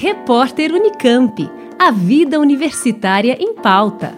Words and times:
Repórter 0.00 0.72
Unicamp. 0.72 1.50
A 1.76 1.90
vida 1.90 2.38
universitária 2.38 3.36
em 3.40 3.52
pauta. 3.52 4.16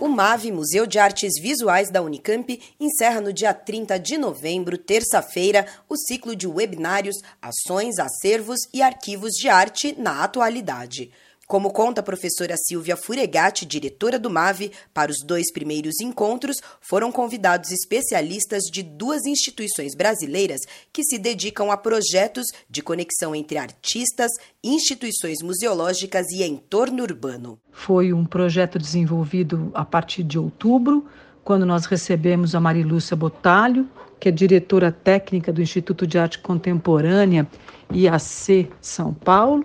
O 0.00 0.08
MAVE, 0.08 0.50
Museu 0.50 0.86
de 0.86 0.98
Artes 0.98 1.34
Visuais 1.38 1.90
da 1.90 2.00
Unicamp, 2.00 2.58
encerra 2.80 3.20
no 3.20 3.30
dia 3.30 3.52
30 3.52 3.98
de 3.98 4.16
novembro, 4.16 4.78
terça-feira, 4.78 5.66
o 5.86 5.98
ciclo 5.98 6.34
de 6.34 6.46
webinários 6.46 7.16
Ações, 7.42 7.98
Acervos 7.98 8.60
e 8.72 8.80
Arquivos 8.80 9.32
de 9.32 9.50
Arte 9.50 9.94
na 9.98 10.24
Atualidade. 10.24 11.10
Como 11.54 11.70
conta 11.70 12.00
a 12.00 12.02
professora 12.02 12.56
Silvia 12.56 12.96
Furegatti, 12.96 13.64
diretora 13.64 14.18
do 14.18 14.28
MAVE, 14.28 14.72
para 14.92 15.12
os 15.12 15.18
dois 15.24 15.52
primeiros 15.52 16.00
encontros 16.00 16.56
foram 16.80 17.12
convidados 17.12 17.70
especialistas 17.70 18.64
de 18.64 18.82
duas 18.82 19.24
instituições 19.24 19.94
brasileiras 19.94 20.62
que 20.92 21.04
se 21.04 21.16
dedicam 21.16 21.70
a 21.70 21.76
projetos 21.76 22.46
de 22.68 22.82
conexão 22.82 23.36
entre 23.36 23.56
artistas, 23.56 24.32
instituições 24.64 25.42
museológicas 25.44 26.26
e 26.32 26.42
entorno 26.42 27.04
urbano. 27.04 27.56
Foi 27.70 28.12
um 28.12 28.24
projeto 28.24 28.76
desenvolvido 28.76 29.70
a 29.74 29.84
partir 29.84 30.24
de 30.24 30.36
outubro, 30.36 31.06
quando 31.44 31.64
nós 31.64 31.86
recebemos 31.86 32.56
a 32.56 32.60
Marilúcia 32.60 33.16
Botalho, 33.16 33.88
que 34.18 34.28
é 34.28 34.32
diretora 34.32 34.90
técnica 34.90 35.52
do 35.52 35.62
Instituto 35.62 36.04
de 36.04 36.18
Arte 36.18 36.40
Contemporânea 36.40 37.46
IAC 37.92 38.68
São 38.80 39.14
Paulo 39.14 39.64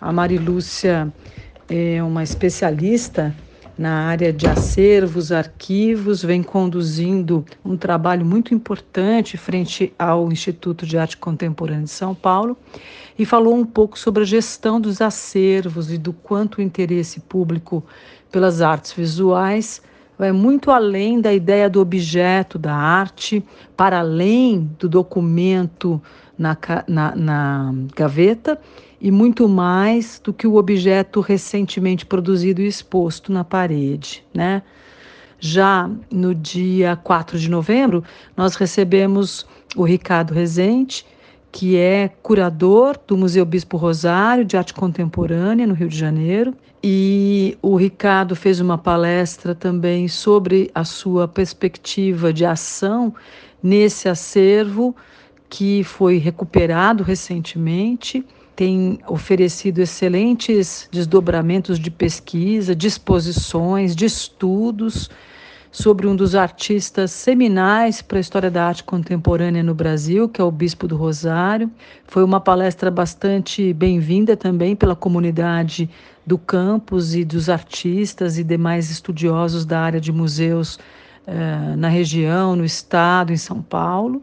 a 0.00 0.12
Marilúcia 0.12 1.12
é 1.68 2.02
uma 2.02 2.22
especialista 2.22 3.34
na 3.76 4.06
área 4.06 4.32
de 4.32 4.46
acervos, 4.48 5.30
arquivos, 5.30 6.22
vem 6.22 6.42
conduzindo 6.42 7.44
um 7.64 7.76
trabalho 7.76 8.26
muito 8.26 8.52
importante 8.52 9.36
frente 9.36 9.92
ao 9.96 10.32
Instituto 10.32 10.84
de 10.84 10.98
Arte 10.98 11.16
Contemporânea 11.16 11.84
de 11.84 11.90
São 11.90 12.12
Paulo 12.12 12.56
e 13.16 13.24
falou 13.24 13.54
um 13.54 13.64
pouco 13.64 13.96
sobre 13.96 14.22
a 14.22 14.26
gestão 14.26 14.80
dos 14.80 15.00
acervos 15.00 15.92
e 15.92 15.98
do 15.98 16.12
quanto 16.12 16.58
o 16.58 16.62
interesse 16.62 17.20
público 17.20 17.84
pelas 18.32 18.60
artes 18.60 18.92
visuais 18.92 19.80
vai 20.18 20.32
muito 20.32 20.72
além 20.72 21.20
da 21.20 21.32
ideia 21.32 21.70
do 21.70 21.80
objeto 21.80 22.58
da 22.58 22.74
arte, 22.74 23.44
para 23.76 24.00
além 24.00 24.68
do 24.76 24.88
documento 24.88 26.02
na, 26.36 26.56
na, 26.88 27.14
na 27.14 27.74
gaveta 27.94 28.60
e 29.00 29.10
muito 29.10 29.48
mais 29.48 30.20
do 30.22 30.32
que 30.32 30.46
o 30.46 30.56
objeto 30.56 31.20
recentemente 31.20 32.04
produzido 32.04 32.60
e 32.60 32.66
exposto 32.66 33.32
na 33.32 33.44
parede, 33.44 34.24
né? 34.34 34.62
Já 35.40 35.88
no 36.10 36.34
dia 36.34 36.96
4 36.96 37.38
de 37.38 37.48
novembro, 37.48 38.02
nós 38.36 38.56
recebemos 38.56 39.46
o 39.76 39.84
Ricardo 39.84 40.34
Rezende, 40.34 41.06
que 41.52 41.76
é 41.76 42.08
curador 42.22 42.98
do 43.06 43.16
Museu 43.16 43.44
Bispo 43.44 43.76
Rosário 43.76 44.44
de 44.44 44.56
Arte 44.56 44.74
Contemporânea, 44.74 45.66
no 45.66 45.74
Rio 45.74 45.88
de 45.88 45.96
Janeiro. 45.96 46.54
E 46.82 47.56
o 47.62 47.76
Ricardo 47.76 48.34
fez 48.34 48.60
uma 48.60 48.76
palestra 48.76 49.54
também 49.54 50.08
sobre 50.08 50.70
a 50.74 50.84
sua 50.84 51.28
perspectiva 51.28 52.32
de 52.32 52.44
ação 52.44 53.14
nesse 53.62 54.08
acervo 54.08 54.94
que 55.48 55.82
foi 55.84 56.18
recuperado 56.18 57.02
recentemente 57.02 58.24
tem 58.58 58.98
oferecido 59.06 59.78
excelentes 59.78 60.88
desdobramentos 60.90 61.78
de 61.78 61.92
pesquisa, 61.92 62.74
disposições, 62.74 63.94
de 63.94 64.04
estudos 64.04 65.08
sobre 65.70 66.08
um 66.08 66.16
dos 66.16 66.34
artistas 66.34 67.12
seminais 67.12 68.02
para 68.02 68.18
a 68.18 68.20
história 68.20 68.50
da 68.50 68.66
arte 68.66 68.82
contemporânea 68.82 69.62
no 69.62 69.76
Brasil, 69.76 70.28
que 70.28 70.40
é 70.40 70.44
o 70.44 70.50
Bispo 70.50 70.88
do 70.88 70.96
Rosário. 70.96 71.70
Foi 72.04 72.24
uma 72.24 72.40
palestra 72.40 72.90
bastante 72.90 73.72
bem-vinda 73.72 74.36
também 74.36 74.74
pela 74.74 74.96
comunidade 74.96 75.88
do 76.26 76.36
campus 76.36 77.14
e 77.14 77.24
dos 77.24 77.48
artistas 77.48 78.38
e 78.38 78.42
demais 78.42 78.90
estudiosos 78.90 79.64
da 79.64 79.78
área 79.78 80.00
de 80.00 80.10
museus 80.10 80.80
eh, 81.28 81.76
na 81.76 81.88
região, 81.88 82.56
no 82.56 82.64
estado, 82.64 83.32
em 83.32 83.36
São 83.36 83.62
Paulo. 83.62 84.20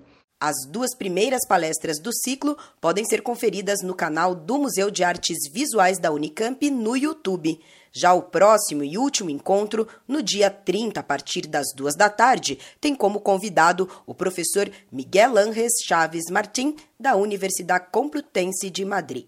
As 0.48 0.64
duas 0.68 0.94
primeiras 0.94 1.40
palestras 1.48 1.98
do 1.98 2.14
ciclo 2.14 2.56
podem 2.80 3.04
ser 3.04 3.24
conferidas 3.24 3.82
no 3.82 3.96
canal 3.96 4.36
do 4.36 4.60
Museu 4.60 4.92
de 4.92 5.04
Artes 5.04 5.52
Visuais 5.52 5.98
da 5.98 6.12
Unicamp 6.12 6.70
no 6.70 6.96
YouTube. 6.96 7.60
Já 7.92 8.14
o 8.14 8.22
próximo 8.22 8.84
e 8.84 8.96
último 8.96 9.32
encontro, 9.32 9.88
no 10.08 10.22
dia 10.22 10.52
30, 10.52 11.00
a 11.00 11.04
partir 11.04 11.48
das 11.48 11.74
duas 11.76 11.96
da 11.96 12.12
tarde, 12.12 12.60
tem 12.80 12.94
como 12.94 13.22
convidado 13.22 13.90
o 14.06 14.14
professor 14.14 14.70
Miguel 14.92 15.36
Ángeles 15.36 15.74
Chaves 15.84 16.26
Martim, 16.30 16.76
da 17.00 17.16
Universidade 17.16 17.88
Complutense 17.92 18.70
de 18.70 18.86
Madrid. 18.86 19.26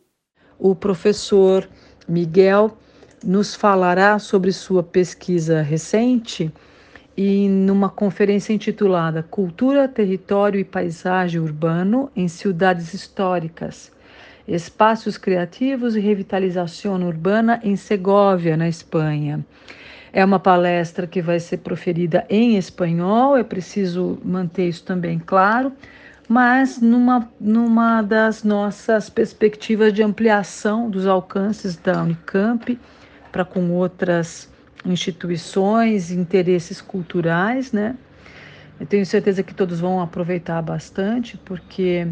O 0.59 0.75
professor 0.75 1.67
Miguel 2.07 2.77
nos 3.23 3.55
falará 3.55 4.19
sobre 4.19 4.51
sua 4.51 4.83
pesquisa 4.83 5.63
recente 5.63 6.53
e 7.17 7.49
numa 7.49 7.89
conferência 7.89 8.53
intitulada 8.53 9.23
Cultura, 9.23 9.87
Território 9.87 10.59
e 10.59 10.63
Paisagem 10.63 11.41
Urbano 11.41 12.11
em 12.15 12.27
Cidades 12.27 12.93
Históricas, 12.93 13.91
Espaços 14.47 15.17
Criativos 15.17 15.95
e 15.95 15.99
Revitalização 15.99 17.03
Urbana 17.03 17.59
em 17.63 17.75
Segóvia, 17.75 18.55
na 18.55 18.69
Espanha. 18.69 19.43
É 20.13 20.23
uma 20.23 20.39
palestra 20.39 21.07
que 21.07 21.21
vai 21.21 21.39
ser 21.39 21.57
proferida 21.57 22.23
em 22.29 22.55
espanhol, 22.55 23.35
é 23.35 23.43
preciso 23.43 24.19
manter 24.23 24.69
isso 24.69 24.83
também 24.83 25.19
claro, 25.19 25.73
mas 26.29 26.79
numa, 26.79 27.27
numa 27.39 28.01
das 28.01 28.43
nossas 28.43 29.09
perspectivas 29.09 29.91
de 29.91 30.03
ampliação 30.03 30.89
dos 30.89 31.07
alcances 31.07 31.75
da 31.77 32.03
Unicamp 32.03 32.79
para 33.31 33.43
com 33.43 33.71
outras 33.71 34.49
instituições, 34.87 36.11
interesses 36.11 36.81
culturais, 36.81 37.71
né? 37.71 37.95
Eu 38.79 38.85
tenho 38.85 39.05
certeza 39.05 39.41
que 39.41 39.53
todos 39.53 39.79
vão 39.79 39.99
aproveitar 39.99 40.61
bastante, 40.61 41.37
porque 41.37 42.07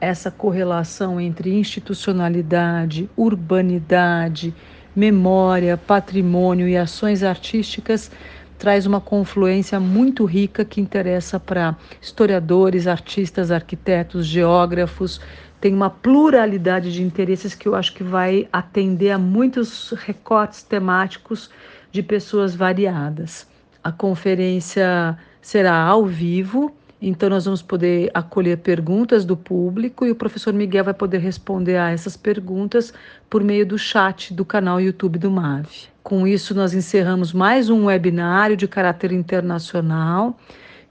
essa 0.00 0.30
correlação 0.30 1.20
entre 1.20 1.52
institucionalidade, 1.52 3.08
urbanidade, 3.16 4.54
memória, 4.94 5.76
patrimônio 5.76 6.68
e 6.68 6.76
ações 6.76 7.22
artísticas 7.22 8.10
traz 8.58 8.84
uma 8.84 9.00
confluência 9.00 9.80
muito 9.80 10.26
rica 10.26 10.64
que 10.66 10.80
interessa 10.80 11.40
para 11.40 11.74
historiadores, 12.00 12.86
artistas, 12.86 13.50
arquitetos, 13.50 14.26
geógrafos. 14.26 15.20
Tem 15.58 15.72
uma 15.72 15.88
pluralidade 15.88 16.92
de 16.92 17.02
interesses 17.02 17.54
que 17.54 17.66
eu 17.66 17.74
acho 17.74 17.94
que 17.94 18.02
vai 18.02 18.46
atender 18.52 19.12
a 19.12 19.18
muitos 19.18 19.92
recortes 19.92 20.62
temáticos 20.62 21.50
de 21.92 22.02
pessoas 22.02 22.54
variadas. 22.54 23.46
A 23.82 23.90
conferência 23.90 25.18
será 25.40 25.74
ao 25.74 26.04
vivo, 26.04 26.74
então 27.00 27.30
nós 27.30 27.46
vamos 27.46 27.62
poder 27.62 28.10
acolher 28.12 28.58
perguntas 28.58 29.24
do 29.24 29.36
público 29.36 30.04
e 30.04 30.10
o 30.10 30.14
professor 30.14 30.52
Miguel 30.52 30.84
vai 30.84 30.94
poder 30.94 31.18
responder 31.18 31.76
a 31.76 31.90
essas 31.90 32.16
perguntas 32.16 32.92
por 33.28 33.42
meio 33.42 33.64
do 33.64 33.78
chat 33.78 34.34
do 34.34 34.44
canal 34.44 34.80
YouTube 34.80 35.18
do 35.18 35.30
MAVE. 35.30 35.88
Com 36.02 36.26
isso, 36.26 36.54
nós 36.54 36.74
encerramos 36.74 37.32
mais 37.32 37.70
um 37.70 37.86
webinário 37.86 38.56
de 38.56 38.68
caráter 38.68 39.12
internacional 39.12 40.38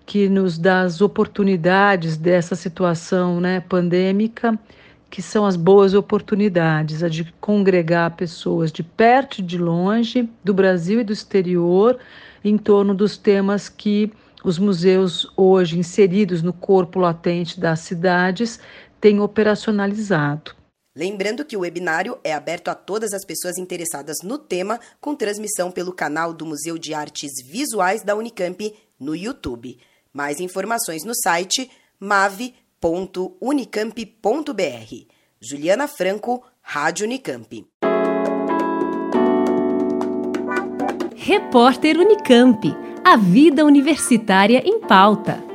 que 0.05 0.27
nos 0.27 0.57
dá 0.57 0.81
as 0.81 1.01
oportunidades 1.01 2.17
dessa 2.17 2.55
situação 2.55 3.39
né, 3.39 3.59
pandêmica 3.59 4.57
que 5.09 5.21
são 5.21 5.45
as 5.45 5.55
boas 5.55 5.93
oportunidades, 5.93 7.03
a 7.03 7.09
de 7.09 7.25
congregar 7.41 8.15
pessoas 8.15 8.71
de 8.71 8.83
perto 8.83 9.39
e 9.39 9.41
de 9.41 9.57
longe, 9.57 10.29
do 10.43 10.53
Brasil 10.53 11.01
e 11.01 11.03
do 11.03 11.11
exterior, 11.11 11.97
em 12.43 12.57
torno 12.57 12.93
dos 12.93 13.17
temas 13.17 13.67
que 13.67 14.11
os 14.43 14.57
museus 14.57 15.27
hoje 15.35 15.77
inseridos 15.77 16.41
no 16.41 16.53
corpo 16.53 16.99
latente 16.99 17.59
das 17.59 17.81
cidades 17.81 18.59
têm 19.01 19.19
operacionalizado. 19.19 20.55
Lembrando 20.95 21.45
que 21.45 21.55
o 21.55 21.61
webinário 21.61 22.17
é 22.23 22.33
aberto 22.33 22.69
a 22.69 22.75
todas 22.75 23.13
as 23.13 23.25
pessoas 23.25 23.57
interessadas 23.57 24.17
no 24.23 24.37
tema, 24.37 24.79
com 24.99 25.15
transmissão 25.15 25.71
pelo 25.71 25.93
canal 25.93 26.33
do 26.33 26.45
Museu 26.45 26.77
de 26.77 26.93
Artes 26.93 27.31
Visuais 27.45 28.03
da 28.03 28.15
Unicamp 28.15 28.75
no 28.99 29.15
YouTube. 29.15 29.77
Mais 30.11 30.39
informações 30.39 31.03
no 31.03 31.13
site 31.15 31.69
mave.com 31.99 32.68
www.unicamp.br. 32.81 35.05
Juliana 35.41 35.87
Franco, 35.87 36.43
Rádio 36.61 37.05
Unicamp. 37.05 37.65
Repórter 41.15 41.97
Unicamp. 41.97 42.61
A 43.03 43.17
vida 43.17 43.65
universitária 43.65 44.61
em 44.65 44.79
pauta. 44.79 45.48